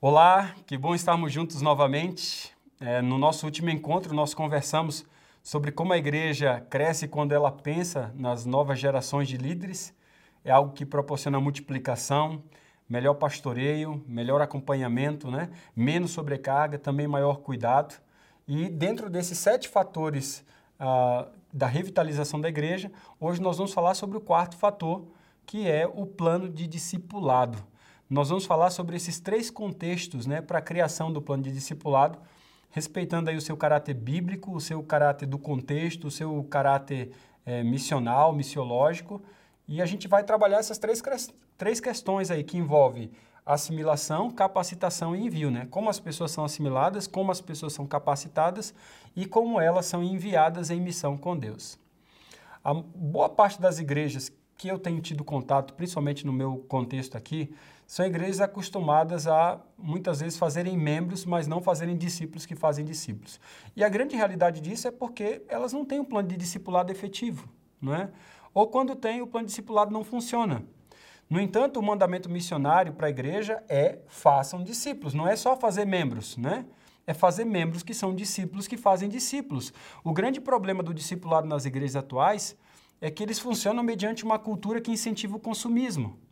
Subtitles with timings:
[0.00, 2.54] Olá, que bom estarmos juntos novamente.
[2.78, 5.04] É, no nosso último encontro, nós conversamos
[5.42, 9.92] sobre como a igreja cresce quando ela pensa nas novas gerações de líderes.
[10.44, 12.40] É algo que proporciona multiplicação,
[12.88, 15.50] melhor pastoreio, melhor acompanhamento, né?
[15.74, 18.00] menos sobrecarga, também maior cuidado.
[18.46, 20.44] E dentro desses sete fatores
[20.78, 25.08] ah, da revitalização da igreja, hoje nós vamos falar sobre o quarto fator,
[25.44, 27.58] que é o plano de discipulado.
[28.08, 32.18] Nós vamos falar sobre esses três contextos né, para a criação do plano de discipulado,
[32.70, 37.12] respeitando aí o seu caráter bíblico, o seu caráter do contexto, o seu caráter
[37.44, 39.22] é, missional, missiológico.
[39.66, 41.02] E a gente vai trabalhar essas três,
[41.58, 43.10] três questões aí que envolvem
[43.44, 45.66] assimilação, capacitação e envio, né?
[45.70, 48.74] Como as pessoas são assimiladas, como as pessoas são capacitadas
[49.16, 51.78] e como elas são enviadas em missão com Deus.
[52.64, 57.54] A boa parte das igrejas que eu tenho tido contato, principalmente no meu contexto aqui,
[57.88, 63.40] são igrejas acostumadas a muitas vezes fazerem membros, mas não fazerem discípulos que fazem discípulos.
[63.74, 67.48] E a grande realidade disso é porque elas não têm um plano de discipulado efetivo,
[67.80, 68.10] não é?
[68.52, 70.62] Ou quando tem, o plano de discipulado não funciona.
[71.30, 75.86] No entanto, o mandamento missionário para a igreja é façam discípulos, não é só fazer
[75.86, 76.66] membros, né?
[77.06, 79.72] É fazer membros que são discípulos que fazem discípulos.
[80.04, 82.54] O grande problema do discipulado nas igrejas atuais
[83.00, 86.27] é que eles funcionam mediante uma cultura que incentiva o consumismo.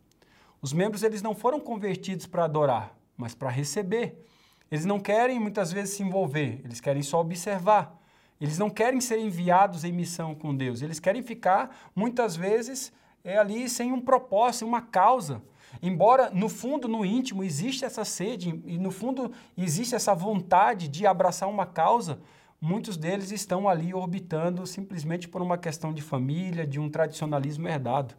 [0.61, 4.25] Os membros eles não foram convertidos para adorar, mas para receber.
[4.71, 7.97] Eles não querem muitas vezes se envolver, eles querem só observar.
[8.39, 13.37] Eles não querem ser enviados em missão com Deus, eles querem ficar muitas vezes é
[13.37, 15.41] ali sem um propósito, uma causa.
[15.81, 21.05] Embora no fundo, no íntimo, existe essa sede e no fundo existe essa vontade de
[21.05, 22.19] abraçar uma causa,
[22.59, 28.15] muitos deles estão ali orbitando simplesmente por uma questão de família, de um tradicionalismo herdado.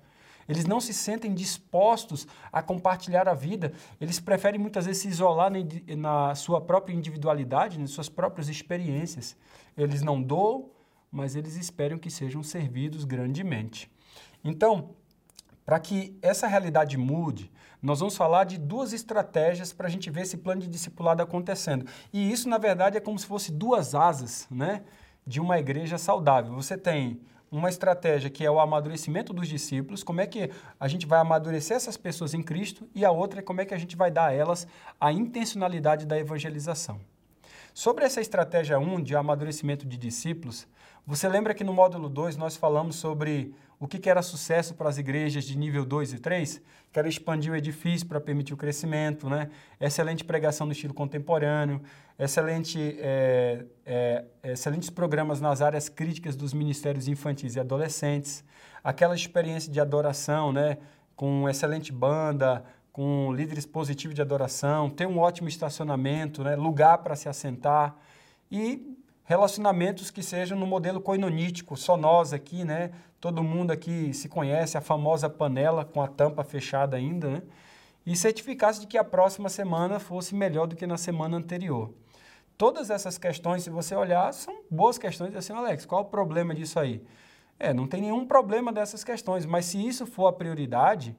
[0.48, 5.52] Eles não se sentem dispostos a compartilhar a vida, eles preferem muitas vezes se isolar
[5.96, 9.36] na sua própria individualidade, nas suas próprias experiências.
[9.76, 10.70] Eles não doam,
[11.10, 13.90] mas eles esperam que sejam servidos grandemente.
[14.42, 14.94] Então,
[15.64, 20.22] para que essa realidade mude, nós vamos falar de duas estratégias para a gente ver
[20.22, 21.86] esse plano de discipulado acontecendo.
[22.12, 24.82] E isso, na verdade, é como se fosse duas asas né,
[25.26, 26.54] de uma igreja saudável.
[26.54, 27.20] Você tem
[27.50, 31.76] uma estratégia que é o amadurecimento dos discípulos, como é que a gente vai amadurecer
[31.76, 34.26] essas pessoas em Cristo, e a outra é como é que a gente vai dar
[34.26, 34.66] a elas
[35.00, 37.00] a intencionalidade da evangelização.
[37.72, 40.66] Sobre essa estratégia 1 de amadurecimento de discípulos,
[41.06, 44.98] você lembra que no módulo 2 nós falamos sobre o que, era sucesso para as
[44.98, 46.60] igrejas de nível 2 e 3?
[46.92, 49.50] Que era expandir o edifício para permitir o crescimento, né?
[49.80, 51.80] excelente pregação no estilo contemporâneo,
[52.18, 58.44] excelente, é, é, excelentes programas nas áreas críticas dos ministérios infantis e adolescentes,
[58.82, 60.78] aquela experiência de adoração, né?
[61.14, 66.56] com excelente banda, com líderes positivos de adoração, ter um ótimo estacionamento, né?
[66.56, 67.96] lugar para se assentar
[68.50, 72.92] e relacionamentos que sejam no modelo coinonítico, só nós aqui, né?
[73.20, 77.42] Todo mundo aqui se conhece, a famosa panela com a tampa fechada ainda, né?
[78.06, 81.92] E certificasse de que a próxima semana fosse melhor do que na semana anterior.
[82.56, 85.36] Todas essas questões, se você olhar, são boas questões.
[85.36, 87.04] Assim, Alex, qual o problema disso aí?
[87.58, 91.14] É, não tem nenhum problema dessas questões, mas se isso for a prioridade,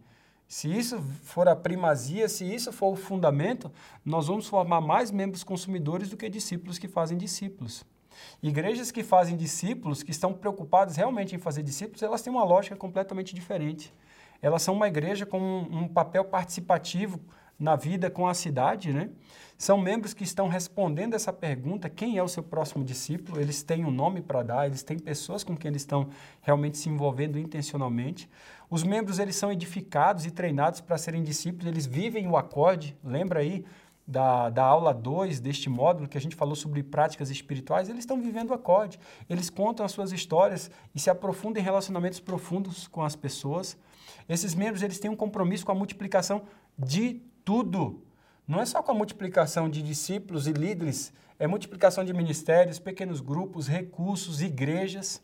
[0.48, 3.72] se isso for a primazia, se isso for o fundamento,
[4.04, 7.86] nós vamos formar mais membros consumidores do que discípulos que fazem discípulos.
[8.42, 12.76] Igrejas que fazem discípulos, que estão preocupadas realmente em fazer discípulos, elas têm uma lógica
[12.76, 13.94] completamente diferente.
[14.42, 17.20] Elas são uma igreja com um, papel participativo
[17.60, 19.10] na vida com a cidade, né?
[19.58, 23.42] São membros que estão respondendo essa pergunta: quem é o seu próximo discípulo?
[23.42, 26.08] Eles têm um nome para dar, eles têm pessoas com quem eles estão
[26.42, 28.30] realmente se envolvendo intencionalmente.
[28.70, 32.96] Os membros eles são edificados e treinados para serem discípulos, eles vivem o acorde.
[33.04, 33.66] Lembra aí
[34.10, 38.20] da, da aula 2 deste módulo, que a gente falou sobre práticas espirituais, eles estão
[38.20, 39.00] vivendo o acorde.
[39.30, 43.78] Eles contam as suas histórias e se aprofundam em relacionamentos profundos com as pessoas.
[44.28, 46.42] Esses membros eles têm um compromisso com a multiplicação
[46.78, 48.04] de tudo.
[48.48, 53.22] Não é só com a multiplicação de discípulos e líderes, é multiplicação de ministérios, pequenos
[53.22, 55.22] grupos, recursos, igrejas.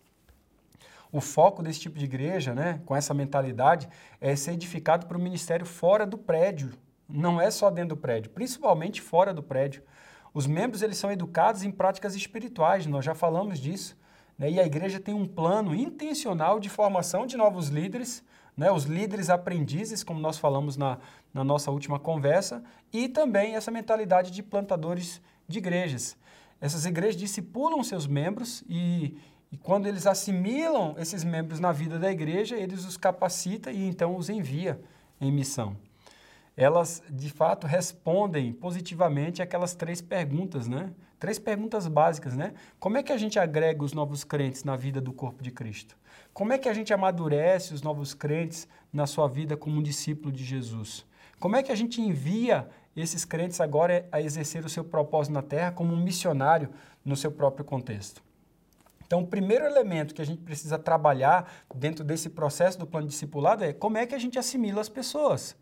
[1.11, 3.89] O foco desse tipo de igreja, né, com essa mentalidade,
[4.21, 6.71] é ser edificado para o ministério fora do prédio,
[7.07, 9.83] não é só dentro do prédio, principalmente fora do prédio.
[10.33, 13.97] Os membros eles são educados em práticas espirituais, nós já falamos disso.
[14.37, 14.51] Né?
[14.51, 18.23] E a igreja tem um plano intencional de formação de novos líderes,
[18.55, 18.71] né?
[18.71, 20.97] os líderes aprendizes, como nós falamos na,
[21.33, 26.17] na nossa última conversa, e também essa mentalidade de plantadores de igrejas.
[26.59, 29.17] Essas igrejas discipulam seus membros e,
[29.51, 34.15] e quando eles assimilam esses membros na vida da igreja, eles os capacita e então
[34.15, 34.81] os envia
[35.19, 35.77] em missão.
[36.57, 40.91] Elas de fato respondem positivamente aquelas três perguntas, né?
[41.19, 42.53] Três perguntas básicas, né?
[42.79, 45.97] Como é que a gente agrega os novos crentes na vida do corpo de Cristo?
[46.33, 50.31] Como é que a gente amadurece os novos crentes na sua vida como um discípulo
[50.31, 51.05] de Jesus?
[51.39, 55.41] Como é que a gente envia esses crentes agora a exercer o seu propósito na
[55.41, 56.69] terra como um missionário
[57.03, 58.23] no seu próprio contexto?
[59.05, 63.63] Então, o primeiro elemento que a gente precisa trabalhar dentro desse processo do plano discipulado
[63.63, 65.55] é como é que a gente assimila as pessoas.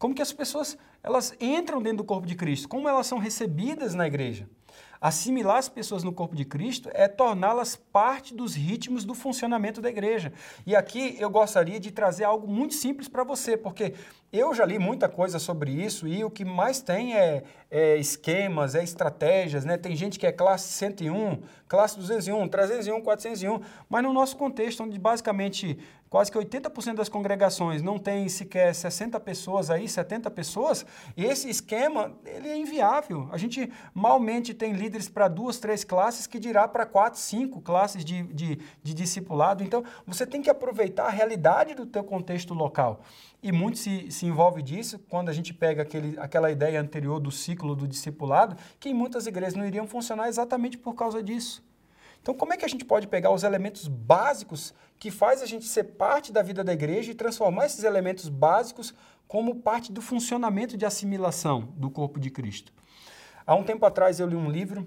[0.00, 3.94] Como que as pessoas elas entram dentro do corpo de Cristo, como elas são recebidas
[3.94, 4.48] na igreja.
[4.98, 9.90] Assimilar as pessoas no corpo de Cristo é torná-las parte dos ritmos do funcionamento da
[9.90, 10.32] igreja.
[10.66, 13.92] E aqui eu gostaria de trazer algo muito simples para você, porque
[14.32, 18.76] eu já li muita coisa sobre isso e o que mais tem é, é, esquemas,
[18.76, 19.76] é estratégias, né?
[19.76, 24.98] Tem gente que é classe 101, classe 201, 301, 401, mas no nosso contexto, onde
[25.00, 25.76] basicamente
[26.08, 30.84] quase que 80% das congregações não tem sequer 60 pessoas aí, 70 pessoas,
[31.16, 33.28] esse esquema ele é inviável.
[33.32, 38.04] A gente malmente tem líderes para duas, três classes, que dirá para quatro, cinco classes
[38.04, 39.62] de, de, de discipulado.
[39.62, 43.00] Então, você tem que aproveitar a realidade do teu contexto local.
[43.42, 47.30] E muito se, se envolve disso quando a gente pega aquele, aquela ideia anterior do
[47.30, 51.64] ciclo do discipulado, que muitas igrejas não iriam funcionar exatamente por causa disso.
[52.22, 55.66] Então, como é que a gente pode pegar os elementos básicos que faz a gente
[55.66, 58.94] ser parte da vida da igreja e transformar esses elementos básicos
[59.26, 62.72] como parte do funcionamento de assimilação do corpo de Cristo?
[63.46, 64.86] Há um tempo atrás eu li um livro,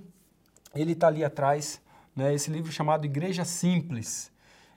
[0.75, 1.81] ele está ali atrás,
[2.15, 4.31] né, esse livro chamado Igreja Simples.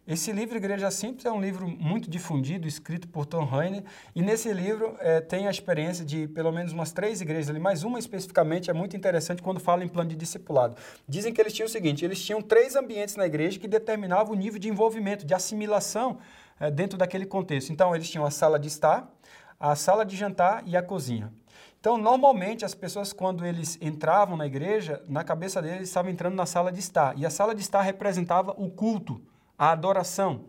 [0.07, 3.83] Esse livro, Igreja Simples, é um livro muito difundido, escrito por Tom Rainer,
[4.15, 7.83] e nesse livro é, tem a experiência de pelo menos umas três igrejas ali, mas
[7.83, 10.77] uma especificamente é muito interessante quando fala em plano de discipulado.
[11.09, 14.37] Dizem que eles tinham o seguinte, eles tinham três ambientes na igreja que determinavam o
[14.37, 16.19] nível de envolvimento, de assimilação
[16.61, 17.73] é, dentro daquele contexto.
[17.73, 19.13] Então, eles tinham a sala de estar,
[19.59, 21.33] a sala de jantar e a cozinha.
[21.81, 26.47] Então, normalmente, as pessoas, quando eles entravam na igreja, na cabeça deles estavam entrando na
[26.47, 29.21] sala de estar, e a sala de estar representava o culto,
[29.59, 30.45] a adoração.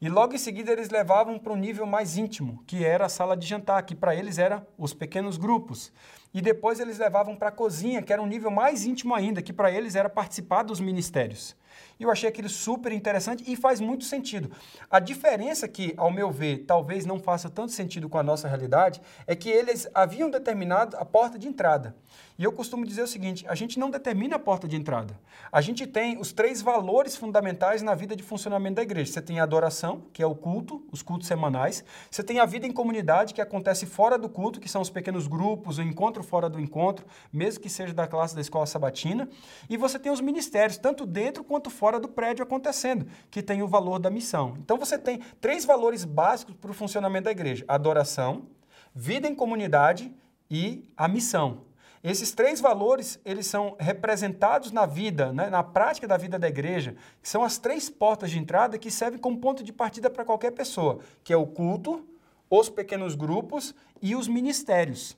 [0.00, 3.36] E logo em seguida eles levavam para um nível mais íntimo, que era a sala
[3.36, 5.92] de jantar, que para eles era os pequenos grupos.
[6.32, 9.52] E depois eles levavam para a cozinha, que era um nível mais íntimo ainda, que
[9.52, 11.56] para eles era participar dos ministérios.
[11.98, 14.50] E eu achei aquilo super interessante e faz muito sentido.
[14.90, 19.00] A diferença que, ao meu ver, talvez não faça tanto sentido com a nossa realidade,
[19.26, 21.94] é que eles haviam determinado a porta de entrada.
[22.36, 25.18] E eu costumo dizer o seguinte: a gente não determina a porta de entrada.
[25.52, 29.12] A gente tem os três valores fundamentais na vida de funcionamento da igreja.
[29.12, 31.84] Você tem a adoração, que é o culto, os cultos semanais.
[32.10, 35.28] Você tem a vida em comunidade, que acontece fora do culto, que são os pequenos
[35.28, 39.28] grupos, o encontro fora do encontro, mesmo que seja da classe da escola sabatina.
[39.70, 43.68] E você tem os ministérios, tanto dentro quanto fora do prédio acontecendo, que tem o
[43.68, 44.54] valor da missão.
[44.58, 48.46] Então você tem três valores básicos para o funcionamento da igreja: adoração,
[48.94, 50.12] vida em comunidade
[50.50, 51.62] e a missão.
[52.04, 56.94] Esses três valores, eles são representados na vida, né, na prática da vida da igreja,
[57.22, 60.50] que são as três portas de entrada que servem como ponto de partida para qualquer
[60.50, 62.06] pessoa, que é o culto,
[62.50, 65.16] os pequenos grupos e os ministérios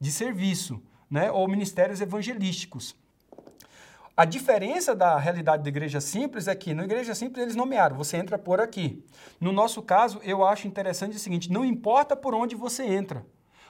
[0.00, 0.80] de serviço,
[1.10, 2.94] né, ou ministérios evangelísticos.
[4.18, 8.16] A diferença da realidade da igreja simples é que na igreja simples eles nomearam, você
[8.16, 9.06] entra por aqui.
[9.40, 13.24] No nosso caso, eu acho interessante o seguinte, não importa por onde você entra.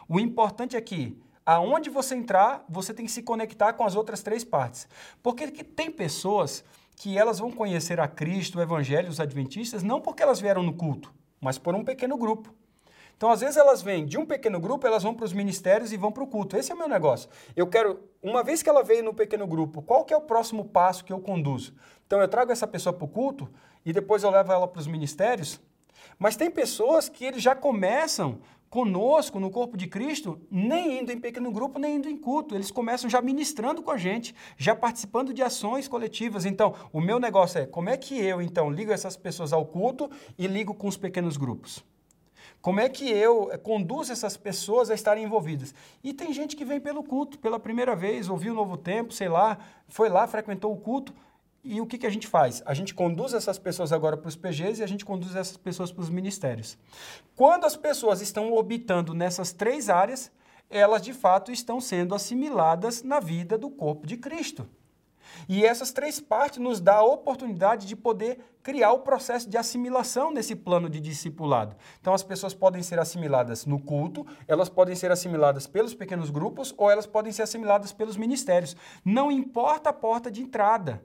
[0.09, 4.23] O importante é que aonde você entrar, você tem que se conectar com as outras
[4.23, 4.89] três partes.
[5.23, 6.65] Porque tem pessoas
[6.97, 10.73] que elas vão conhecer a Cristo, o Evangelho, os Adventistas, não porque elas vieram no
[10.73, 11.13] culto,
[11.43, 12.55] mas por um pequeno grupo.
[13.19, 15.97] Então, às vezes, elas vêm de um pequeno grupo, elas vão para os ministérios e
[15.97, 16.57] vão para o culto.
[16.57, 17.29] Esse é o meu negócio.
[17.57, 20.65] Eu quero, uma vez que ela veio no pequeno grupo, qual que é o próximo
[20.65, 21.75] passo que eu conduzo?
[22.07, 23.49] Então, eu trago essa pessoa para o culto
[23.85, 25.61] e depois eu levo ela para os ministérios.
[26.17, 28.39] Mas tem pessoas que eles já começam
[28.71, 32.55] conosco no corpo de Cristo, nem indo em pequeno grupo, nem indo em culto.
[32.55, 36.45] Eles começam já ministrando com a gente, já participando de ações coletivas.
[36.45, 40.09] Então, o meu negócio é como é que eu, então, ligo essas pessoas ao culto
[40.39, 41.85] e ligo com os pequenos grupos?
[42.61, 45.75] Como é que eu conduzo essas pessoas a estarem envolvidas?
[46.03, 49.29] E tem gente que vem pelo culto, pela primeira vez, ouviu o novo tempo, sei
[49.29, 51.15] lá, foi lá, frequentou o culto,
[51.63, 52.63] e o que, que a gente faz?
[52.65, 55.93] A gente conduz essas pessoas agora para os PGs e a gente conduz essas pessoas
[55.93, 56.79] para os ministérios.
[57.37, 60.31] Quando as pessoas estão orbitando nessas três áreas,
[60.71, 64.69] elas de fato estão sendo assimiladas na vida do corpo de Cristo.
[65.49, 70.31] E essas três partes nos dá a oportunidade de poder criar o processo de assimilação
[70.31, 71.77] nesse plano de discipulado.
[72.01, 76.75] Então as pessoas podem ser assimiladas no culto, elas podem ser assimiladas pelos pequenos grupos
[76.77, 78.77] ou elas podem ser assimiladas pelos ministérios.
[79.05, 81.03] Não importa a porta de entrada.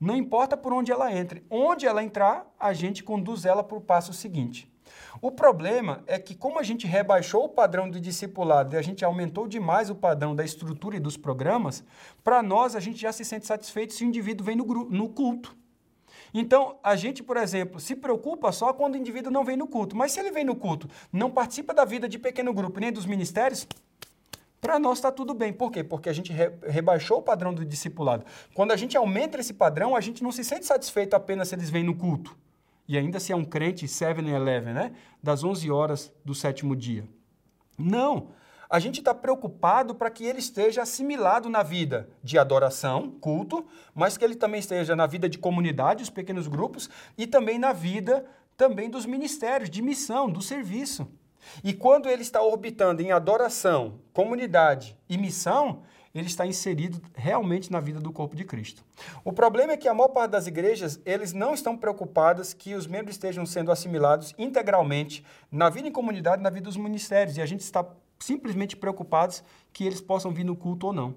[0.00, 1.44] Não importa por onde ela entre.
[1.50, 4.70] Onde ela entrar, a gente conduz ela para o passo seguinte.
[5.20, 9.04] O problema é que, como a gente rebaixou o padrão de discipulado e a gente
[9.04, 11.84] aumentou demais o padrão da estrutura e dos programas,
[12.22, 15.56] para nós a gente já se sente satisfeito se o indivíduo vem no, no culto.
[16.32, 19.96] Então, a gente, por exemplo, se preocupa só quando o indivíduo não vem no culto.
[19.96, 23.04] Mas se ele vem no culto, não participa da vida de pequeno grupo nem dos
[23.04, 23.66] ministérios,
[24.60, 25.52] para nós está tudo bem.
[25.52, 25.82] Por quê?
[25.82, 28.24] Porque a gente re rebaixou o padrão do discipulado.
[28.54, 31.70] Quando a gente aumenta esse padrão, a gente não se sente satisfeito apenas se eles
[31.70, 32.36] vêm no culto.
[32.90, 34.92] E ainda se é um crente 7-Eleven, né?
[35.22, 37.08] Das 11 horas do sétimo dia.
[37.78, 38.30] Não.
[38.68, 44.18] A gente está preocupado para que ele esteja assimilado na vida de adoração, culto, mas
[44.18, 48.26] que ele também esteja na vida de comunidade, os pequenos grupos, e também na vida
[48.56, 51.08] também dos ministérios, de missão, do serviço.
[51.62, 57.80] E quando ele está orbitando em adoração, comunidade e missão, ele está inserido realmente na
[57.80, 58.84] vida do corpo de Cristo.
[59.24, 62.86] O problema é que a maior parte das igrejas, eles não estão preocupadas que os
[62.86, 67.46] membros estejam sendo assimilados integralmente na vida em comunidade, na vida dos ministérios, e a
[67.46, 67.86] gente está
[68.18, 71.14] simplesmente preocupados que eles possam vir no culto ou não.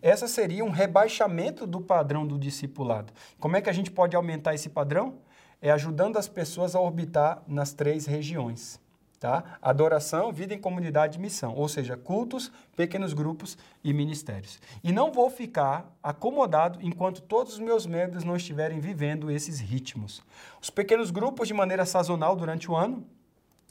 [0.00, 3.12] Essa seria um rebaixamento do padrão do discipulado.
[3.40, 5.18] Como é que a gente pode aumentar esse padrão?
[5.60, 8.80] É ajudando as pessoas a orbitar nas três regiões.
[9.24, 9.42] Tá?
[9.62, 14.60] Adoração, vida em comunidade e missão, ou seja, cultos, pequenos grupos e ministérios.
[14.82, 20.22] E não vou ficar acomodado enquanto todos os meus membros não estiverem vivendo esses ritmos.
[20.60, 23.02] Os pequenos grupos de maneira sazonal durante o ano,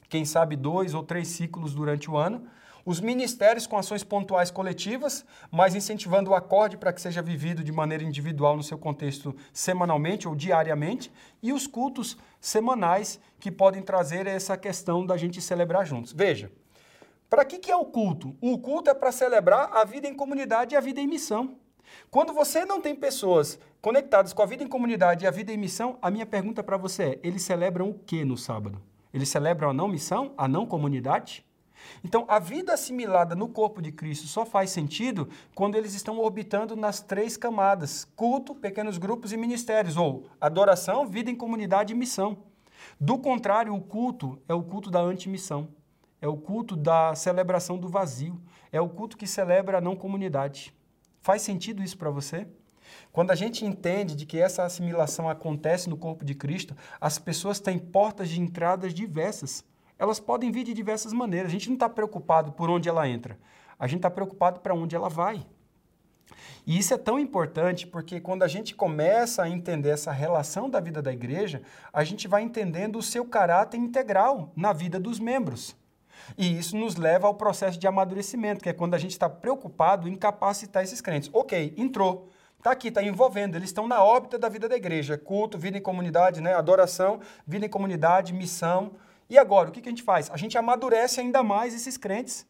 [0.09, 2.47] quem sabe dois ou três ciclos durante o ano,
[2.85, 7.71] os ministérios com ações pontuais coletivas, mas incentivando o acorde para que seja vivido de
[7.71, 11.11] maneira individual no seu contexto semanalmente ou diariamente,
[11.41, 16.11] e os cultos semanais que podem trazer essa questão da gente celebrar juntos.
[16.11, 16.51] Veja,
[17.29, 18.35] para que, que é o culto?
[18.41, 21.57] O culto é para celebrar a vida em comunidade e a vida em missão.
[22.09, 25.57] Quando você não tem pessoas conectadas com a vida em comunidade e a vida em
[25.57, 28.81] missão, a minha pergunta para você é: eles celebram o que no sábado?
[29.13, 31.45] Eles celebram a não missão, a não comunidade?
[32.03, 36.75] Então, a vida assimilada no corpo de Cristo só faz sentido quando eles estão orbitando
[36.75, 42.37] nas três camadas: culto, pequenos grupos e ministérios, ou adoração, vida em comunidade e missão.
[42.99, 45.69] Do contrário, o culto é o culto da antimissão,
[46.21, 48.39] é o culto da celebração do vazio,
[48.71, 50.73] é o culto que celebra a não comunidade.
[51.21, 52.47] Faz sentido isso para você?
[53.11, 57.59] Quando a gente entende de que essa assimilação acontece no corpo de Cristo, as pessoas
[57.59, 59.63] têm portas de entradas diversas
[60.03, 61.49] elas podem vir de diversas maneiras.
[61.49, 63.39] A gente não está preocupado por onde ela entra,
[63.79, 65.45] a gente está preocupado para onde ela vai.
[66.65, 70.79] E isso é tão importante porque quando a gente começa a entender essa relação da
[70.79, 75.75] vida da igreja, a gente vai entendendo o seu caráter integral na vida dos membros.
[76.37, 80.07] E isso nos leva ao processo de amadurecimento, que é quando a gente está preocupado
[80.07, 81.29] em capacitar esses crentes.
[81.33, 82.29] Ok, entrou.
[82.57, 85.17] Está aqui, está envolvendo, eles estão na órbita da vida da igreja.
[85.17, 86.53] Culto, vida em comunidade, né?
[86.53, 88.93] adoração, vida em comunidade, missão.
[89.29, 90.29] E agora, o que, que a gente faz?
[90.31, 92.45] A gente amadurece ainda mais esses crentes.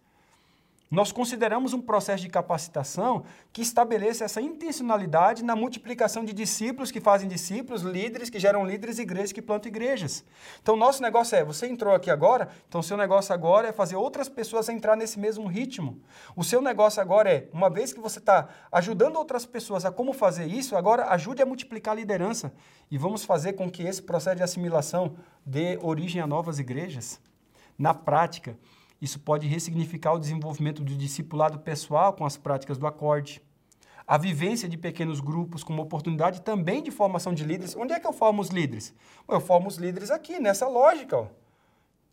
[0.93, 7.01] Nós consideramos um processo de capacitação que estabeleça essa intencionalidade na multiplicação de discípulos que
[7.01, 10.23] fazem discípulos, líderes que geram líderes, igrejas que plantam igrejas.
[10.61, 14.29] Então, nosso negócio é: você entrou aqui agora, então seu negócio agora é fazer outras
[14.29, 15.99] pessoas entrar nesse mesmo ritmo.
[16.35, 20.13] O seu negócio agora é, uma vez que você está ajudando outras pessoas a como
[20.13, 22.53] fazer isso, agora ajude a multiplicar a liderança.
[22.91, 27.19] E vamos fazer com que esse processo de assimilação dê origem a novas igrejas.
[27.79, 28.55] Na prática,
[29.03, 33.41] isso pode ressignificar o desenvolvimento do discipulado pessoal com as práticas do acorde.
[34.07, 37.75] A vivência de pequenos grupos como oportunidade também de formação de líderes.
[37.75, 38.93] Onde é que eu formo os líderes?
[39.27, 41.17] Eu formo os líderes aqui, nessa lógica.
[41.17, 41.27] Ó.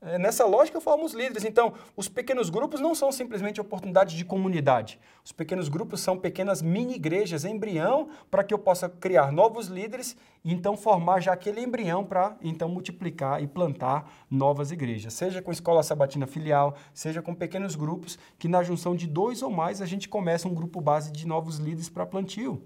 [0.02, 1.44] É, nessa lógica, formamos líderes.
[1.44, 4.98] Então, os pequenos grupos não são simplesmente oportunidades de comunidade.
[5.22, 10.54] Os pequenos grupos são pequenas mini-igrejas, embrião, para que eu possa criar novos líderes e
[10.54, 15.12] então formar já aquele embrião para então multiplicar e plantar novas igrejas.
[15.12, 19.50] Seja com escola sabatina filial, seja com pequenos grupos, que na junção de dois ou
[19.50, 22.62] mais a gente começa um grupo base de novos líderes para plantio.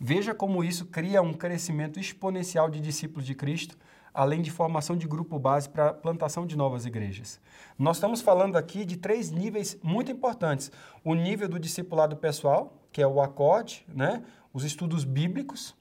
[0.00, 3.76] Veja como isso cria um crescimento exponencial de discípulos de Cristo
[4.14, 7.40] além de formação de grupo base para plantação de novas igrejas.
[7.76, 10.70] Nós estamos falando aqui de três níveis muito importantes:
[11.04, 14.22] o nível do discipulado pessoal, que é o acorde, né?
[14.52, 15.74] os estudos bíblicos.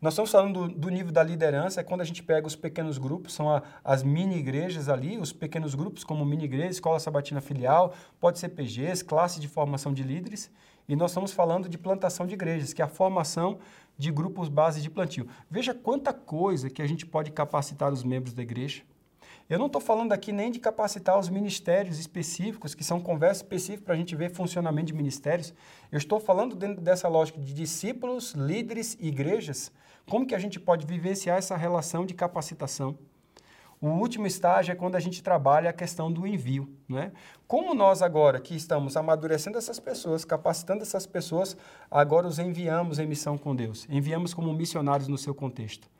[0.00, 2.98] Nós estamos falando do, do nível da liderança, é quando a gente pega os pequenos
[2.98, 8.40] grupos, são a, as mini-igrejas ali, os pequenos grupos como mini-igreja, escola sabatina filial, pode
[8.40, 10.50] ser PGs, classe de formação de líderes.
[10.92, 13.58] E nós estamos falando de plantação de igrejas, que é a formação
[13.96, 15.26] de grupos base de plantio.
[15.50, 18.82] Veja quanta coisa que a gente pode capacitar os membros da igreja.
[19.48, 23.86] Eu não estou falando aqui nem de capacitar os ministérios específicos, que são conversas específicas
[23.86, 25.54] para a gente ver funcionamento de ministérios.
[25.90, 29.72] Eu estou falando dentro dessa lógica de discípulos, líderes, igrejas,
[30.06, 32.98] como que a gente pode vivenciar essa relação de capacitação.
[33.82, 36.72] O último estágio é quando a gente trabalha a questão do envio.
[36.88, 37.10] Né?
[37.48, 41.56] Como nós agora que estamos amadurecendo essas pessoas, capacitando essas pessoas,
[41.90, 45.90] agora os enviamos em missão com Deus, enviamos como missionários no seu contexto.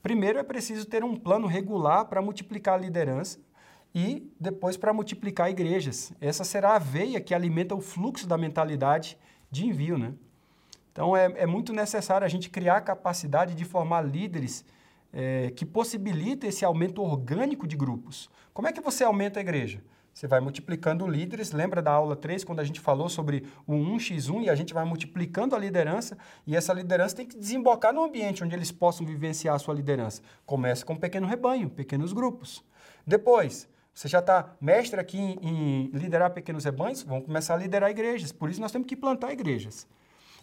[0.00, 3.40] Primeiro é preciso ter um plano regular para multiplicar a liderança
[3.92, 6.12] e depois para multiplicar igrejas.
[6.20, 9.18] Essa será a veia que alimenta o fluxo da mentalidade
[9.50, 9.98] de envio.
[9.98, 10.14] Né?
[10.92, 14.64] Então é, é muito necessário a gente criar a capacidade de formar líderes
[15.18, 18.28] é, que possibilita esse aumento orgânico de grupos.
[18.52, 19.82] Como é que você aumenta a igreja?
[20.12, 21.52] Você vai multiplicando líderes.
[21.52, 24.84] Lembra da aula 3, quando a gente falou sobre o 1x1 e a gente vai
[24.84, 29.54] multiplicando a liderança e essa liderança tem que desembocar no ambiente onde eles possam vivenciar
[29.54, 30.20] a sua liderança.
[30.44, 32.62] Começa com um pequeno rebanho, pequenos grupos.
[33.06, 37.90] Depois, você já está mestre aqui em, em liderar pequenos rebanhos, vamos começar a liderar
[37.90, 38.32] igrejas.
[38.32, 39.88] Por isso nós temos que plantar igrejas.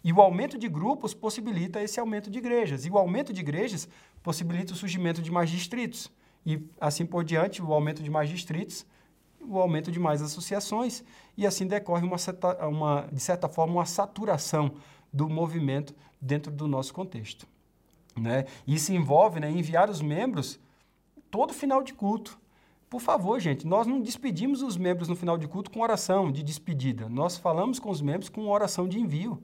[0.04, 2.84] E o aumento de grupos possibilita esse aumento de igrejas.
[2.84, 3.88] E o aumento de igrejas
[4.22, 6.12] possibilita o surgimento de mais distritos.
[6.44, 8.84] E assim por diante, o aumento de mais distritos,
[9.40, 11.02] o aumento de mais associações.
[11.38, 12.18] E assim decorre, uma,
[12.68, 14.74] uma, de certa forma, uma saturação
[15.10, 17.46] do movimento dentro do nosso contexto.
[18.14, 18.44] Né?
[18.66, 20.60] Isso envolve né, enviar os membros
[21.30, 22.38] todo final de culto.
[22.90, 26.42] Por favor, gente, nós não despedimos os membros no final de culto com oração de
[26.42, 27.08] despedida.
[27.08, 29.42] Nós falamos com os membros com oração de envio.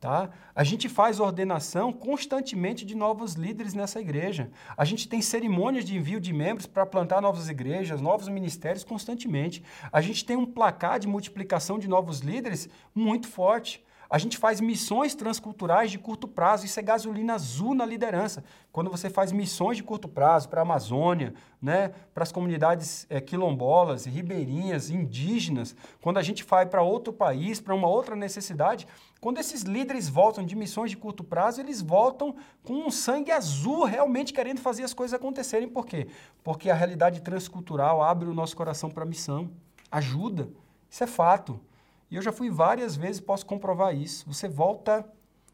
[0.00, 0.30] Tá?
[0.54, 4.50] A gente faz ordenação constantemente de novos líderes nessa igreja.
[4.74, 9.62] A gente tem cerimônias de envio de membros para plantar novas igrejas, novos ministérios constantemente.
[9.92, 13.84] A gente tem um placar de multiplicação de novos líderes muito forte.
[14.10, 18.42] A gente faz missões transculturais de curto prazo, isso é gasolina azul na liderança.
[18.72, 23.20] Quando você faz missões de curto prazo para a Amazônia, né, para as comunidades é,
[23.20, 28.84] quilombolas, ribeirinhas, indígenas, quando a gente vai para outro país, para uma outra necessidade,
[29.20, 32.34] quando esses líderes voltam de missões de curto prazo, eles voltam
[32.64, 35.68] com um sangue azul, realmente querendo fazer as coisas acontecerem.
[35.68, 36.08] Por quê?
[36.42, 39.48] Porque a realidade transcultural abre o nosso coração para a missão,
[39.88, 40.48] ajuda.
[40.90, 41.60] Isso é fato.
[42.10, 44.26] E eu já fui várias vezes, posso comprovar isso.
[44.26, 45.08] Você volta,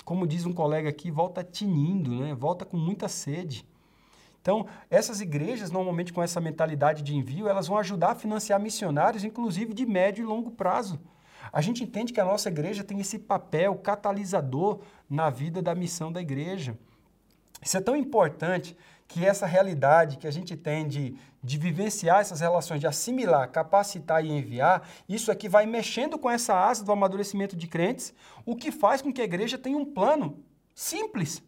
[0.04, 2.34] como diz um colega aqui, volta tinindo, né?
[2.34, 3.66] volta com muita sede.
[4.40, 9.24] Então, essas igrejas, normalmente com essa mentalidade de envio, elas vão ajudar a financiar missionários,
[9.24, 11.00] inclusive de médio e longo prazo.
[11.52, 16.12] A gente entende que a nossa igreja tem esse papel catalisador na vida da missão
[16.12, 16.78] da igreja.
[17.60, 18.76] Isso é tão importante
[19.08, 24.24] que essa realidade que a gente tem de, de vivenciar essas relações, de assimilar, capacitar
[24.24, 28.12] e enviar, isso aqui vai mexendo com essa asa do amadurecimento de crentes,
[28.44, 30.42] o que faz com que a igreja tenha um plano
[30.74, 31.42] simples.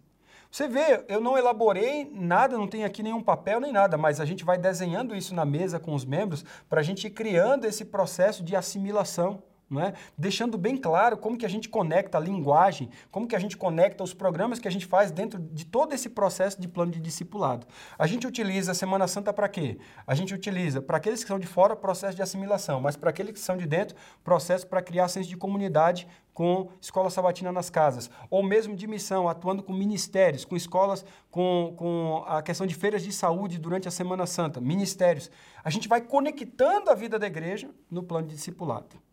[0.51, 4.25] Você vê, eu não elaborei nada, não tenho aqui nenhum papel nem nada, mas a
[4.25, 7.85] gente vai desenhando isso na mesa com os membros para a gente ir criando esse
[7.85, 9.43] processo de assimilação
[9.77, 9.93] é?
[10.17, 14.03] deixando bem claro como que a gente conecta a linguagem, como que a gente conecta
[14.03, 17.67] os programas que a gente faz dentro de todo esse processo de plano de discipulado.
[17.99, 19.79] A gente utiliza a Semana Santa para quê?
[20.07, 23.33] A gente utiliza para aqueles que são de fora, processo de assimilação, mas para aqueles
[23.33, 28.09] que são de dentro, processo para criar senso de comunidade com escola sabatina nas casas,
[28.31, 33.03] ou mesmo de missão, atuando com ministérios, com escolas, com, com a questão de feiras
[33.03, 35.31] de saúde durante a Semana Santa, ministérios.
[35.65, 39.08] A gente vai conectando a vida da igreja no plano de discipulado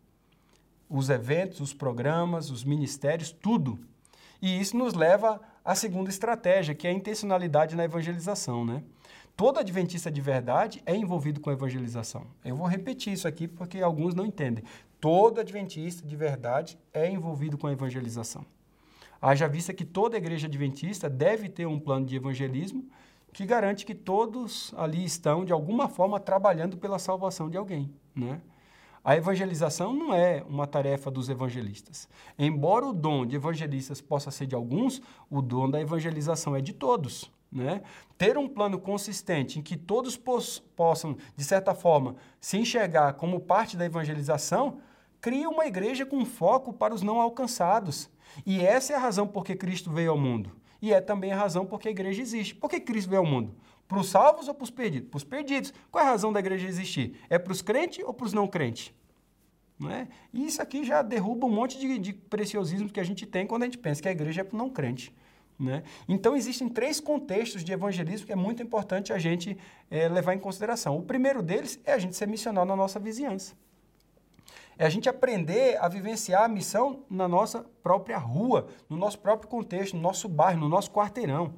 [0.88, 3.78] os eventos, os programas, os ministérios, tudo.
[4.40, 8.82] E isso nos leva à segunda estratégia, que é a intencionalidade na evangelização, né?
[9.36, 12.26] Todo adventista de verdade é envolvido com a evangelização.
[12.42, 14.64] Eu vou repetir isso aqui porque alguns não entendem.
[14.98, 18.46] Todo adventista de verdade é envolvido com a evangelização.
[19.20, 22.88] Haja vista que toda igreja adventista deve ter um plano de evangelismo
[23.32, 28.40] que garante que todos ali estão, de alguma forma, trabalhando pela salvação de alguém, né?
[29.06, 32.08] A evangelização não é uma tarefa dos evangelistas.
[32.36, 36.72] Embora o dom de evangelistas possa ser de alguns, o dom da evangelização é de
[36.72, 37.30] todos.
[37.52, 37.82] Né?
[38.18, 43.76] Ter um plano consistente em que todos possam, de certa forma, se enxergar como parte
[43.76, 44.80] da evangelização,
[45.20, 48.10] cria uma igreja com foco para os não alcançados.
[48.44, 50.50] E essa é a razão por que Cristo veio ao mundo.
[50.86, 52.54] E é também a razão por que a igreja existe.
[52.54, 53.52] Por que Cristo veio ao mundo?
[53.88, 55.08] Para os salvos ou para os perdidos?
[55.08, 55.74] Para os perdidos.
[55.90, 57.18] Qual é a razão da igreja existir?
[57.28, 58.94] É para os crentes ou para os não crentes?
[59.80, 60.06] Não é?
[60.32, 63.64] E isso aqui já derruba um monte de, de preciosismo que a gente tem quando
[63.64, 65.12] a gente pensa que a igreja é para o não crente.
[65.58, 65.82] Né?
[66.06, 69.58] Então, existem três contextos de evangelismo que é muito importante a gente
[69.90, 70.96] é, levar em consideração.
[70.96, 73.56] O primeiro deles é a gente ser missionário na nossa vizinhança.
[74.78, 79.48] É a gente aprender a vivenciar a missão na nossa própria rua, no nosso próprio
[79.48, 81.54] contexto, no nosso bairro, no nosso quarteirão.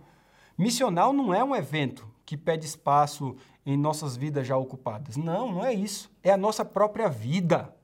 [0.57, 5.17] Missional não é um evento que pede espaço em nossas vidas já ocupadas.
[5.17, 6.11] Não, não é isso.
[6.23, 7.75] É a nossa própria vida.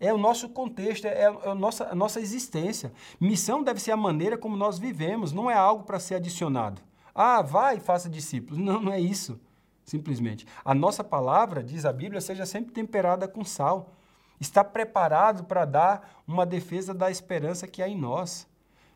[0.00, 2.92] É o nosso contexto, é a nossa, a nossa existência.
[3.20, 6.80] Missão deve ser a maneira como nós vivemos, não é algo para ser adicionado.
[7.12, 8.58] Ah, vai e faça discípulos.
[8.58, 9.40] Não, não é isso.
[9.88, 10.46] simplesmente.
[10.64, 13.94] A nossa palavra, diz a Bíblia, seja sempre temperada com sal.
[14.40, 18.46] Está preparado para dar uma defesa da esperança que há em nós.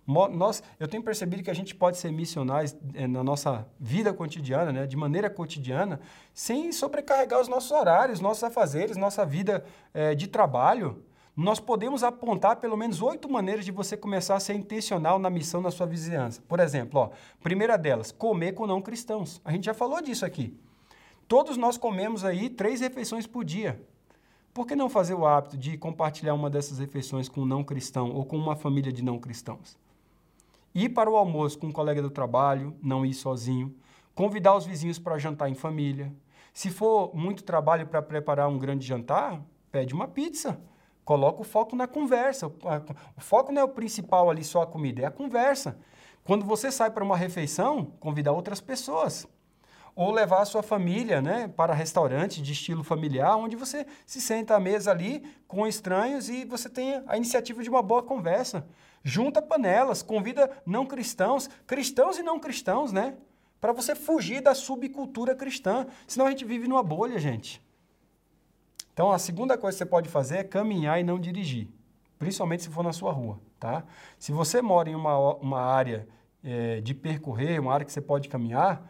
[0.07, 4.73] Nós, eu tenho percebido que a gente pode ser missionais é, na nossa vida cotidiana,
[4.73, 6.01] né, de maneira cotidiana,
[6.35, 11.05] sem sobrecarregar os nossos horários, nossos afazeres, nossa vida é, de trabalho.
[11.37, 15.63] Nós podemos apontar pelo menos oito maneiras de você começar a ser intencional na missão
[15.63, 16.43] na sua vizinhança.
[16.49, 19.41] Por exemplo, ó, primeira delas, comer com não cristãos.
[19.45, 20.59] A gente já falou disso aqui.
[21.29, 23.81] Todos nós comemos aí três refeições por dia.
[24.55, 28.12] Por que não fazer o hábito de compartilhar uma dessas refeições com um não cristão
[28.12, 29.79] ou com uma família de não cristãos?
[30.75, 33.75] Ir para o almoço com um colega do trabalho, não ir sozinho.
[34.15, 36.12] Convidar os vizinhos para jantar em família.
[36.53, 40.61] Se for muito trabalho para preparar um grande jantar, pede uma pizza.
[41.03, 42.47] Coloca o foco na conversa.
[42.47, 45.79] O foco não é o principal ali, só a comida, é a conversa.
[46.25, 49.27] Quando você sai para uma refeição, convidar outras pessoas.
[49.95, 54.55] Ou levar a sua família né, para restaurante de estilo familiar, onde você se senta
[54.55, 58.67] à mesa ali com estranhos e você tem a iniciativa de uma boa conversa
[59.03, 63.17] junta panelas, convida não cristãos, cristãos e não cristãos, né?
[63.61, 65.87] Para você fugir da subcultura cristã.
[66.07, 67.63] Senão a gente vive numa bolha, gente.
[68.93, 71.69] Então a segunda coisa que você pode fazer é caminhar e não dirigir,
[72.19, 73.85] principalmente se for na sua rua, tá?
[74.19, 76.07] Se você mora em uma, uma área
[76.45, 78.87] é, de percorrer, uma área que você pode caminhar,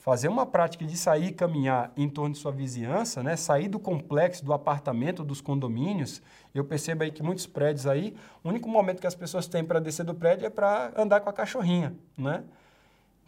[0.00, 3.36] fazer uma prática de sair e caminhar em torno de sua vizinhança, né?
[3.36, 6.22] sair do complexo, do apartamento, dos condomínios.
[6.54, 9.78] Eu percebo aí que muitos prédios aí, o único momento que as pessoas têm para
[9.78, 12.42] descer do prédio é para andar com a cachorrinha, né?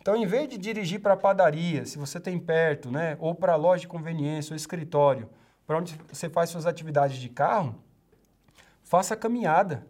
[0.00, 3.52] Então, em vez de dirigir para a padaria, se você tem perto, né, ou para
[3.52, 5.28] a loja de conveniência ou escritório,
[5.64, 7.76] para onde você faz suas atividades de carro,
[8.82, 9.86] faça caminhada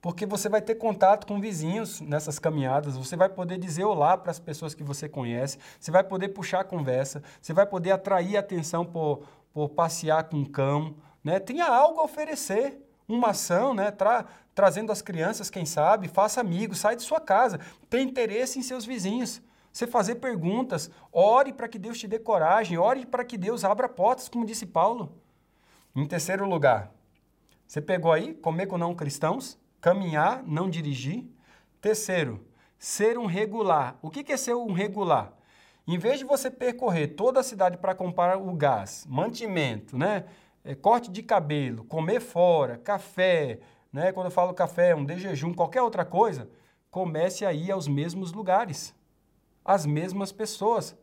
[0.00, 4.30] porque você vai ter contato com vizinhos nessas caminhadas, você vai poder dizer olá para
[4.30, 8.36] as pessoas que você conhece, você vai poder puxar a conversa, você vai poder atrair
[8.36, 11.40] atenção por, por passear com um cão, né?
[11.40, 13.90] Tenha algo a oferecer, uma ação, né?
[13.90, 17.58] Tra, trazendo as crianças, quem sabe, faça amigos, sai de sua casa,
[17.90, 19.42] tenha interesse em seus vizinhos.
[19.72, 23.88] Você fazer perguntas, ore para que Deus te dê coragem, ore para que Deus abra
[23.88, 25.12] portas, como disse Paulo.
[25.94, 26.90] Em terceiro lugar,
[27.66, 29.58] você pegou aí, comer com não cristãos?
[29.80, 31.24] Caminhar, não dirigir.
[31.80, 32.44] Terceiro,
[32.78, 33.98] ser um regular.
[34.02, 35.32] O que é ser um regular?
[35.86, 40.24] Em vez de você percorrer toda a cidade para comprar o gás, mantimento, né?
[40.64, 43.60] É, corte de cabelo, comer fora, café,
[43.92, 44.10] né?
[44.10, 46.50] Quando eu falo café, um de jejum, qualquer outra coisa,
[46.90, 48.92] comece a ir aos mesmos lugares,
[49.64, 50.96] as mesmas pessoas.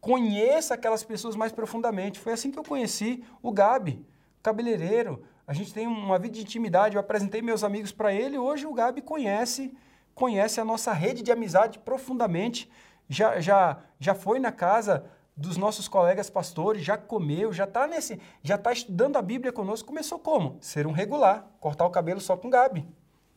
[0.00, 2.18] Conheça aquelas pessoas mais profundamente.
[2.18, 4.04] Foi assim que eu conheci o Gabi,
[4.42, 6.94] cabeleireiro, a gente tem uma vida de intimidade.
[6.94, 8.36] Eu apresentei meus amigos para ele.
[8.36, 9.74] Hoje o Gabi conhece,
[10.14, 12.70] conhece a nossa rede de amizade profundamente.
[13.08, 18.20] Já, já, já foi na casa dos nossos colegas pastores, já comeu, já está nesse,
[18.42, 19.88] já está estudando a Bíblia conosco.
[19.88, 20.58] Começou como?
[20.60, 22.86] Ser um regular, cortar o cabelo só com Gabi.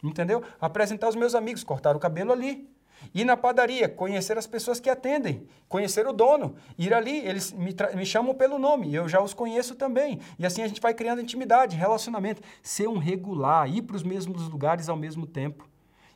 [0.04, 0.44] Entendeu?
[0.60, 2.70] Apresentar os meus amigos, cortar o cabelo ali.
[3.14, 7.76] Ir na padaria, conhecer as pessoas que atendem, conhecer o dono, ir ali, eles me,
[7.96, 10.20] me chamam pelo nome, eu já os conheço também.
[10.40, 12.42] E assim a gente vai criando intimidade, relacionamento.
[12.62, 15.70] Ser um regular, ir para os mesmos lugares ao mesmo tempo.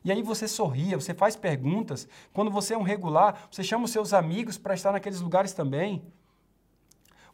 [0.04, 2.06] E aí você sorria, você faz perguntas.
[2.32, 6.00] Quando você é um regular, você chama os seus amigos para estar naqueles lugares também.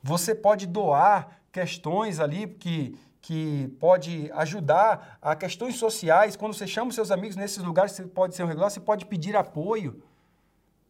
[0.03, 6.35] Você pode doar questões ali que, que pode ajudar a questões sociais.
[6.35, 9.07] Quando você chama os seus amigos nesses lugares, você pode ser um regular, você pode
[9.07, 10.03] pedir apoio.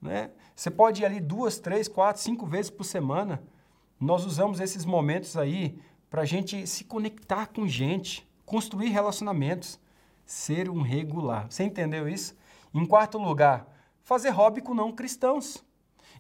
[0.00, 0.30] Né?
[0.56, 3.42] Você pode ir ali duas, três, quatro, cinco vezes por semana.
[4.00, 9.78] Nós usamos esses momentos aí para a gente se conectar com gente, construir relacionamentos,
[10.24, 11.46] ser um regular.
[11.50, 12.34] Você entendeu isso?
[12.74, 13.66] Em quarto lugar,
[14.02, 15.62] fazer hobby com não cristãos.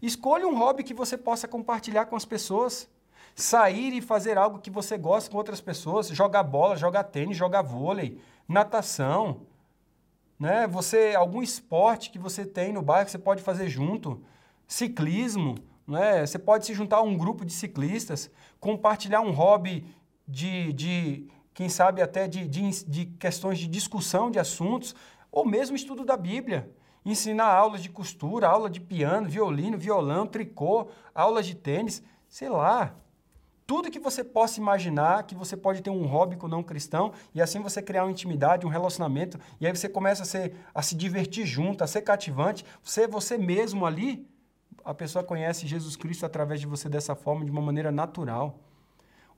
[0.02, 2.88] Escolha um hobby que você possa compartilhar com as pessoas.
[3.34, 7.62] Sair e fazer algo que você gosta com outras pessoas, jogar bola, jogar tênis, jogar
[7.62, 9.42] vôlei, natação,
[10.38, 10.66] né?
[10.66, 14.22] Você algum esporte que você tem no bairro que você pode fazer junto,
[14.66, 15.54] ciclismo,
[15.86, 16.26] né?
[16.26, 19.86] Você pode se juntar a um grupo de ciclistas, compartilhar um hobby
[20.28, 24.94] de, de quem sabe até de, de, de questões de discussão de assuntos,
[25.30, 26.70] ou mesmo estudo da Bíblia
[27.04, 32.94] ensinar aulas de costura, aula de piano, violino, violão, tricô, aulas de tênis, sei lá
[33.66, 37.40] tudo que você possa imaginar, que você pode ter um hobby com não cristão, e
[37.40, 40.94] assim você criar uma intimidade, um relacionamento, e aí você começa a, ser, a se
[40.94, 44.26] divertir junto, a ser cativante, você você mesmo ali,
[44.84, 48.58] a pessoa conhece Jesus Cristo através de você dessa forma, de uma maneira natural.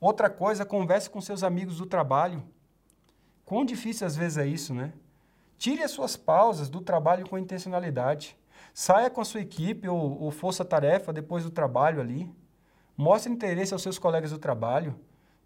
[0.00, 2.42] Outra coisa, converse com seus amigos do trabalho.
[3.44, 4.92] Quão difícil às vezes é isso, né?
[5.58, 8.36] Tire as suas pausas do trabalho com intencionalidade.
[8.72, 12.30] Saia com a sua equipe ou, ou força-tarefa depois do trabalho ali.
[12.96, 14.94] Mostre interesse aos seus colegas do trabalho.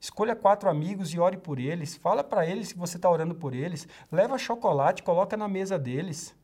[0.01, 1.97] Escolha quatro amigos e ore por eles.
[1.97, 3.89] Fala para eles que você está orando por eles.
[4.13, 6.35] Leva chocolate, coloca na mesa deles.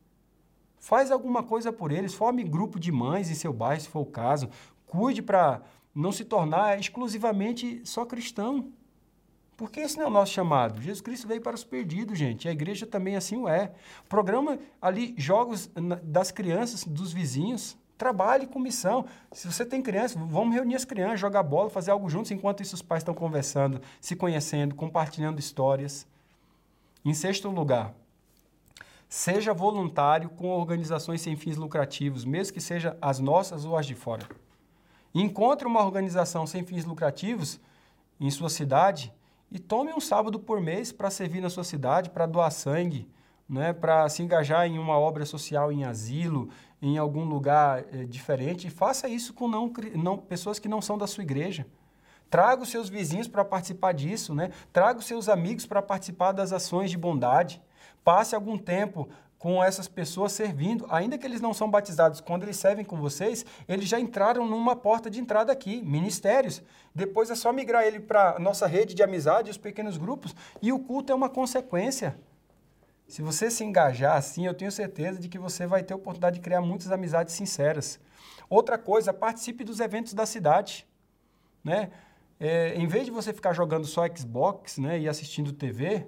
[0.78, 2.14] Faz alguma coisa por eles.
[2.14, 4.48] Forme grupo de mães em seu bairro, se for o caso.
[4.86, 5.62] Cuide para
[5.94, 8.72] não se tornar exclusivamente só cristão.
[9.56, 10.80] Porque esse não é o nosso chamado.
[10.82, 12.48] Jesus Cristo veio para os perdidos, gente.
[12.48, 13.72] A igreja também assim o é.
[14.08, 15.70] Programa ali jogos
[16.02, 17.76] das crianças, dos vizinhos.
[17.96, 19.06] Trabalhe com missão.
[19.32, 22.74] Se você tem criança, vamos reunir as crianças, jogar bola, fazer algo juntos, enquanto isso
[22.74, 26.06] os pais estão conversando, se conhecendo, compartilhando histórias.
[27.04, 27.94] Em sexto lugar,
[29.08, 33.94] seja voluntário com organizações sem fins lucrativos, mesmo que sejam as nossas ou as de
[33.94, 34.26] fora.
[35.14, 37.60] Encontre uma organização sem fins lucrativos
[38.18, 39.12] em sua cidade
[39.52, 43.08] e tome um sábado por mês para servir na sua cidade, para doar sangue,
[43.48, 46.48] né, para se engajar em uma obra social em asilo,
[46.84, 50.98] em algum lugar é, diferente, e faça isso com não, não, pessoas que não são
[50.98, 51.66] da sua igreja.
[52.28, 54.50] Traga os seus vizinhos para participar disso, né?
[54.70, 57.62] traga os seus amigos para participar das ações de bondade.
[58.04, 62.56] Passe algum tempo com essas pessoas servindo, ainda que eles não são batizados, quando eles
[62.56, 66.62] servem com vocês, eles já entraram numa porta de entrada aqui, ministérios.
[66.94, 70.78] Depois é só migrar ele para nossa rede de amizade, os pequenos grupos, e o
[70.78, 72.14] culto é uma consequência.
[73.06, 76.36] Se você se engajar assim, eu tenho certeza de que você vai ter a oportunidade
[76.36, 78.00] de criar muitas amizades sinceras.
[78.48, 80.86] Outra coisa, participe dos eventos da cidade.
[81.62, 81.90] Né?
[82.40, 86.06] É, em vez de você ficar jogando só Xbox né, e assistindo TV,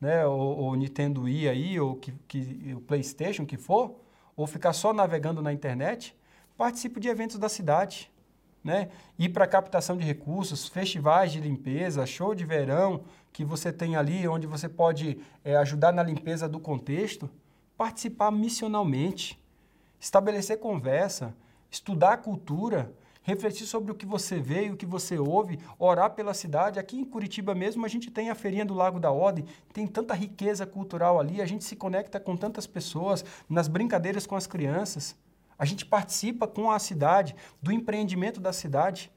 [0.00, 3.96] né, ou, ou Nintendo Wii aí, ou que, que, o PlayStation, que for,
[4.36, 6.16] ou ficar só navegando na internet,
[6.56, 8.10] participe de eventos da cidade.
[8.62, 8.88] Né?
[9.18, 14.26] Ir para captação de recursos, festivais de limpeza, show de verão que você tem ali,
[14.26, 17.30] onde você pode é, ajudar na limpeza do contexto,
[17.76, 19.38] participar missionalmente,
[20.00, 21.34] estabelecer conversa,
[21.70, 26.10] estudar a cultura, refletir sobre o que você vê e o que você ouve, orar
[26.12, 26.78] pela cidade.
[26.78, 30.14] Aqui em Curitiba mesmo, a gente tem a Feirinha do Lago da Ordem, tem tanta
[30.14, 35.14] riqueza cultural ali, a gente se conecta com tantas pessoas, nas brincadeiras com as crianças.
[35.58, 39.12] A gente participa com a cidade, do empreendimento da cidade.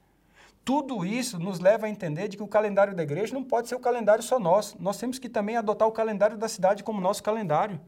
[0.64, 3.74] Tudo isso nos leva a entender de que o calendário da igreja não pode ser
[3.74, 4.80] o calendário só nosso.
[4.80, 7.80] Nós temos que também adotar o calendário da cidade como nosso calendário.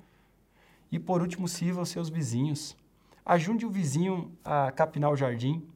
[0.91, 2.77] E por último, sirva os seus vizinhos.
[3.25, 5.67] Ajude o vizinho a capinar o jardim,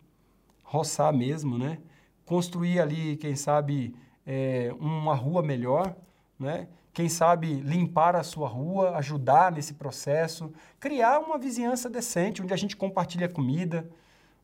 [0.62, 1.78] roçar mesmo, né?
[2.26, 3.94] Construir ali, quem sabe,
[4.26, 5.96] é, uma rua melhor,
[6.38, 6.68] né?
[6.92, 12.56] Quem sabe limpar a sua rua, ajudar nesse processo, criar uma vizinhança decente, onde a
[12.56, 13.88] gente compartilha comida,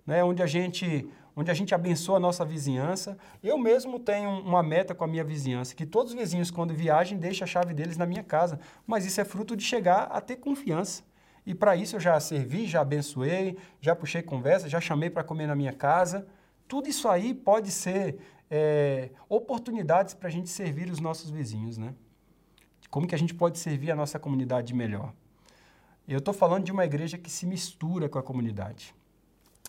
[0.06, 0.22] né?
[0.22, 3.18] onde, a gente, onde a gente abençoa a nossa vizinhança.
[3.42, 7.18] Eu mesmo tenho uma meta com a minha vizinhança, que todos os vizinhos, quando viajem,
[7.18, 8.58] deixem a chave deles na minha casa.
[8.86, 11.02] Mas isso é fruto de chegar a ter confiança.
[11.46, 15.46] E para isso eu já servi, já abençoei, já puxei conversa, já chamei para comer
[15.46, 16.26] na minha casa.
[16.66, 18.18] Tudo isso aí pode ser
[18.50, 21.94] é, oportunidades para a gente servir os nossos vizinhos, né?
[22.90, 25.12] Como que a gente pode servir a nossa comunidade melhor?
[26.06, 28.94] Eu estou falando de uma igreja que se mistura com a comunidade.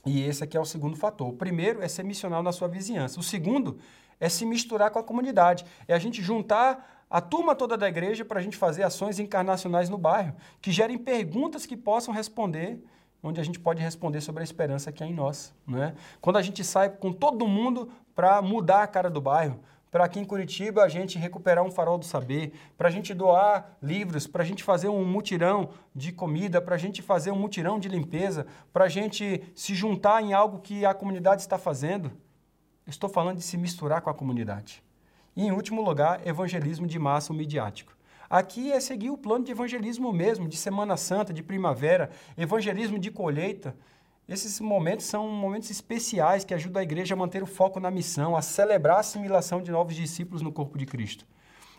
[0.05, 1.27] E esse aqui é o segundo fator.
[1.27, 3.19] O primeiro é ser missional na sua vizinhança.
[3.19, 3.79] O segundo
[4.19, 5.65] é se misturar com a comunidade.
[5.87, 9.89] É a gente juntar a turma toda da igreja para a gente fazer ações encarnacionais
[9.89, 12.83] no bairro, que gerem perguntas que possam responder,
[13.21, 15.53] onde a gente pode responder sobre a esperança que há em nós.
[15.67, 15.95] Né?
[16.21, 19.59] Quando a gente sai com todo mundo para mudar a cara do bairro,
[19.95, 23.77] para aqui em Curitiba a gente recuperar um farol do saber, para a gente doar
[23.81, 27.79] livros, para a gente fazer um mutirão de comida, para a gente fazer um mutirão
[27.79, 32.11] de limpeza, para a gente se juntar em algo que a comunidade está fazendo.
[32.85, 34.83] estou falando de se misturar com a comunidade.
[35.33, 37.95] E, em último lugar, evangelismo de massa midiático.
[38.29, 43.11] Aqui é seguir o plano de evangelismo mesmo, de Semana Santa, de primavera, evangelismo de
[43.11, 43.73] colheita.
[44.27, 48.35] Esses momentos são momentos especiais que ajudam a igreja a manter o foco na missão,
[48.35, 51.27] a celebrar a assimilação de novos discípulos no corpo de Cristo.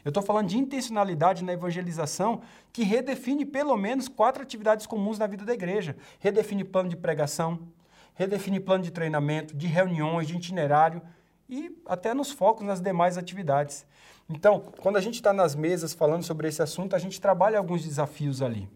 [0.04, 5.26] Eu estou falando de intencionalidade na evangelização que redefine pelo menos quatro atividades comuns na
[5.26, 5.96] vida da igreja.
[6.20, 7.58] Redefine plano de pregação,
[8.14, 11.02] redefine plano de treinamento, de reuniões, de itinerário,
[11.48, 13.84] e até nos focos nas demais atividades.
[14.30, 17.82] Então, quando a gente está nas mesas falando sobre esse assunto, a gente trabalha alguns
[17.82, 18.68] desafios ali.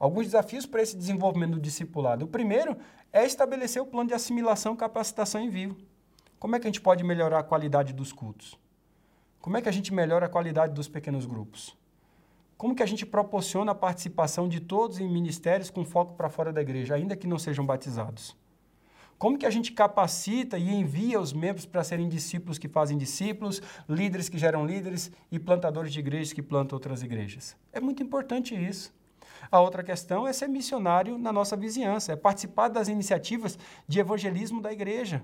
[0.00, 2.24] Alguns desafios para esse desenvolvimento do discipulado.
[2.24, 2.74] O primeiro
[3.12, 5.76] é estabelecer o plano de assimilação, capacitação em vivo.
[6.38, 8.58] Como é que a gente pode melhorar a qualidade dos cultos?
[9.42, 11.76] Como é que a gente melhora a qualidade dos pequenos grupos?
[12.56, 16.50] Como que a gente proporciona a participação de todos em ministérios com foco para fora
[16.50, 18.34] da igreja, ainda que não sejam batizados?
[19.18, 23.60] Como que a gente capacita e envia os membros para serem discípulos que fazem discípulos,
[23.86, 27.54] líderes que geram líderes e plantadores de igrejas que plantam outras igrejas?
[27.70, 28.98] É muito importante isso.
[29.50, 33.58] A outra questão é ser missionário na nossa vizinhança, é participar das iniciativas
[33.88, 35.22] de evangelismo da igreja.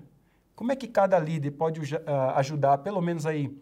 [0.54, 2.00] Como é que cada líder pode uh,
[2.34, 3.56] ajudar, pelo menos aí,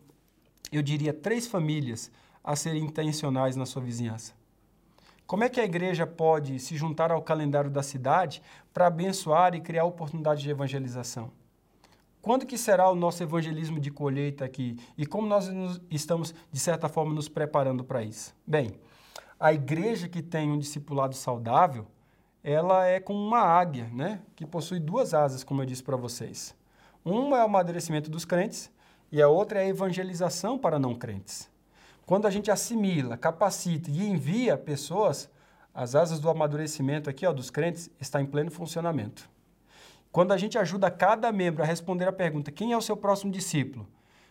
[0.73, 2.11] eu diria, três famílias
[2.43, 4.33] a serem intencionais na sua vizinhança?
[5.27, 9.61] Como é que a igreja pode se juntar ao calendário da cidade para abençoar e
[9.61, 11.31] criar oportunidades de evangelização?
[12.23, 14.79] Quando que será o nosso evangelismo de colheita aqui?
[14.97, 15.51] E como nós
[15.91, 18.35] estamos, de certa forma, nos preparando para isso?
[18.47, 18.73] Bem,
[19.39, 21.87] a igreja que tem um discipulado saudável,
[22.43, 24.21] ela é como uma águia, né?
[24.37, 26.55] Que possui duas asas, como eu disse para vocês.
[27.05, 28.71] Uma é o amadurecimento dos crentes
[29.11, 31.51] e a outra é a evangelização para não crentes.
[32.07, 35.31] Quando a gente assimila, capacita e envia pessoas,
[35.73, 39.29] as asas do amadurecimento aqui, ó, dos crentes, está em pleno funcionamento.
[40.13, 43.33] Quando a gente ajuda cada membro a responder a pergunta: quem é o seu próximo
[43.33, 43.89] discípulo?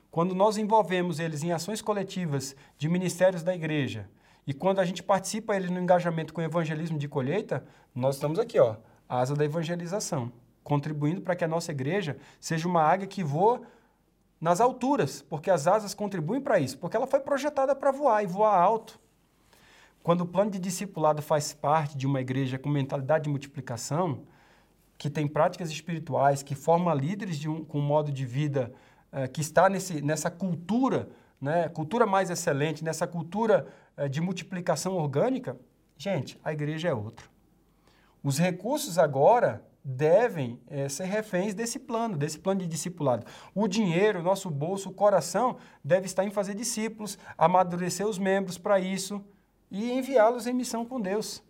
[0.09, 4.07] Quando nós envolvemos eles em ações coletivas de ministérios da igreja,
[4.45, 7.63] e quando a gente participa eles no engajamento com o evangelismo de colheita,
[7.95, 8.75] nós estamos aqui, ó,
[9.07, 10.31] asa da evangelização,
[10.63, 13.61] contribuindo para que a nossa igreja seja uma águia que voa
[14.39, 18.27] nas alturas, porque as asas contribuem para isso, porque ela foi projetada para voar e
[18.27, 18.99] voar alto.
[20.01, 24.23] Quando o plano de discipulado faz parte de uma igreja com mentalidade de multiplicação,
[24.97, 28.73] que tem práticas espirituais, que forma líderes um, com um modo de vida
[29.13, 33.67] uh, que está nesse, nessa cultura, né, cultura mais excelente, nessa cultura
[34.09, 35.57] de multiplicação orgânica,
[35.97, 37.25] gente, a igreja é outra.
[38.23, 43.25] Os recursos agora devem é, ser reféns desse plano, desse plano de discipulado.
[43.53, 48.57] O dinheiro, o nosso bolso, o coração deve estar em fazer discípulos, amadurecer os membros
[48.57, 49.23] para isso
[49.69, 51.43] e enviá-los em missão com Deus.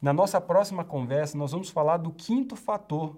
[0.00, 3.16] Na nossa próxima conversa, nós vamos falar do quinto fator.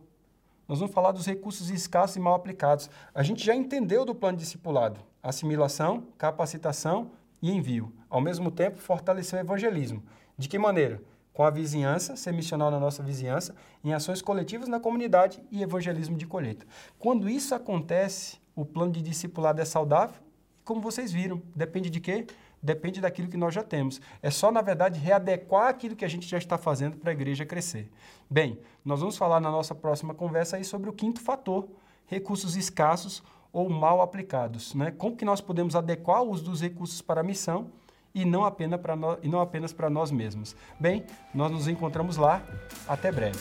[0.66, 2.88] Nós vamos falar dos recursos escassos e mal aplicados.
[3.14, 7.92] A gente já entendeu do plano discipulado: assimilação, capacitação e envio.
[8.08, 10.02] Ao mesmo tempo, fortalecer o evangelismo.
[10.36, 11.02] De que maneira?
[11.32, 16.16] Com a vizinhança, ser missionário na nossa vizinhança, em ações coletivas na comunidade e evangelismo
[16.16, 16.66] de colheita.
[16.98, 20.20] Quando isso acontece, o plano de discipulado é saudável.
[20.64, 22.26] Como vocês viram, depende de quê?
[22.62, 24.00] depende daquilo que nós já temos.
[24.22, 27.46] É só, na verdade, readequar aquilo que a gente já está fazendo para a igreja
[27.46, 27.90] crescer.
[28.28, 31.68] Bem, nós vamos falar na nossa próxima conversa aí sobre o quinto fator,
[32.06, 34.74] recursos escassos ou mal aplicados.
[34.74, 34.90] Né?
[34.90, 37.68] Como que nós podemos adequar o uso dos recursos para a missão
[38.14, 40.56] e não apenas para, no, e não apenas para nós mesmos.
[40.78, 42.42] Bem, nós nos encontramos lá.
[42.88, 43.38] Até breve.